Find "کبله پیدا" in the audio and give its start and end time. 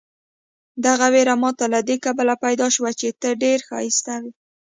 2.05-2.67